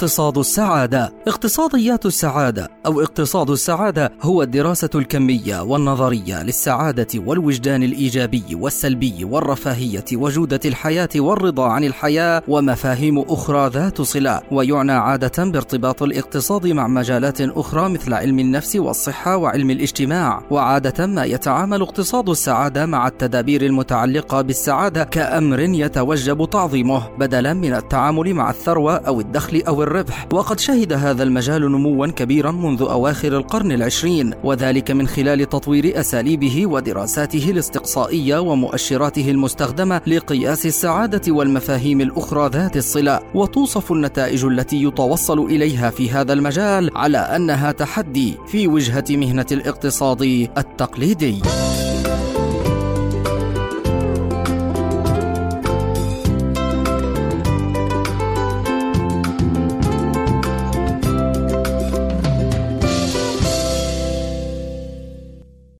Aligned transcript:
اقتصاد 0.00 0.38
السعادة. 0.38 1.12
اقتصاديات 1.28 2.06
السعادة 2.06 2.68
أو 2.86 3.00
اقتصاد 3.00 3.50
السعادة 3.50 4.12
هو 4.22 4.42
الدراسة 4.42 4.90
الكمية 4.94 5.62
والنظرية 5.62 6.42
للسعادة 6.42 7.06
والوجدان 7.16 7.82
الإيجابي 7.82 8.44
والسلبي 8.52 9.24
والرفاهية 9.24 10.04
وجودة 10.12 10.60
الحياة 10.64 11.08
والرضا 11.16 11.68
عن 11.68 11.84
الحياة 11.84 12.42
ومفاهيم 12.48 13.18
أخرى 13.18 13.68
ذات 13.68 14.02
صلة. 14.02 14.40
ويعنى 14.52 14.92
عادة 14.92 15.44
بارتباط 15.44 16.02
الاقتصاد 16.02 16.66
مع 16.66 16.88
مجالات 16.88 17.40
أخرى 17.40 17.88
مثل 17.88 18.14
علم 18.14 18.38
النفس 18.38 18.76
والصحة 18.76 19.36
وعلم 19.36 19.70
الاجتماع. 19.70 20.42
وعادة 20.50 21.06
ما 21.06 21.24
يتعامل 21.24 21.82
اقتصاد 21.82 22.28
السعادة 22.28 22.86
مع 22.86 23.06
التدابير 23.06 23.66
المتعلقة 23.66 24.40
بالسعادة 24.40 25.04
كأمر 25.04 25.60
يتوجب 25.60 26.50
تعظيمه 26.50 27.08
بدلا 27.18 27.54
من 27.54 27.74
التعامل 27.74 28.34
مع 28.34 28.50
الثروة 28.50 28.96
أو 28.96 29.20
الدخل 29.20 29.62
أو 29.68 29.82
الربح 29.90 30.26
وقد 30.32 30.60
شهد 30.60 30.92
هذا 30.92 31.22
المجال 31.22 31.72
نموا 31.72 32.06
كبيرا 32.06 32.50
منذ 32.50 32.82
أواخر 32.82 33.36
القرن 33.36 33.72
العشرين 33.72 34.34
وذلك 34.44 34.90
من 34.90 35.08
خلال 35.08 35.48
تطوير 35.48 36.00
أساليبه 36.00 36.66
ودراساته 36.66 37.50
الاستقصائية 37.50 38.38
ومؤشراته 38.38 39.30
المستخدمة 39.30 40.00
لقياس 40.06 40.66
السعادة 40.66 41.32
والمفاهيم 41.32 42.00
الأخرى 42.00 42.50
ذات 42.52 42.76
الصلة. 42.76 43.20
وتوصف 43.34 43.92
النتائج 43.92 44.44
التي 44.44 44.82
يتوصل 44.82 45.38
إليها 45.38 45.90
في 45.90 46.10
هذا 46.10 46.32
المجال 46.32 46.90
على 46.96 47.18
أنها 47.18 47.72
تحدي 47.72 48.34
في 48.46 48.68
وجهة 48.68 49.04
مهنة 49.10 49.46
الاقتصاد 49.52 50.22
التقليدي. 50.58 51.42